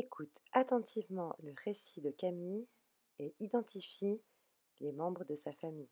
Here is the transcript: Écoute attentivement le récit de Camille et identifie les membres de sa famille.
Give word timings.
Écoute 0.00 0.38
attentivement 0.52 1.34
le 1.42 1.52
récit 1.64 2.00
de 2.00 2.12
Camille 2.12 2.68
et 3.18 3.34
identifie 3.40 4.22
les 4.78 4.92
membres 4.92 5.24
de 5.24 5.34
sa 5.34 5.52
famille. 5.52 5.90